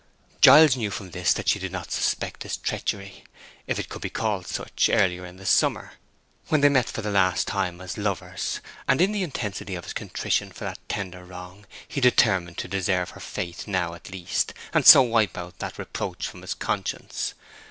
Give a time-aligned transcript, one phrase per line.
[0.41, 4.47] Giles knew from this that she did not suspect his treachery—if it could be called
[4.47, 5.93] such—earlier in the summer,
[6.47, 9.93] when they met for the last time as lovers; and in the intensity of his
[9.93, 14.87] contrition for that tender wrong, he determined to deserve her faith now at least, and
[14.87, 17.35] so wipe out that reproach from his conscience.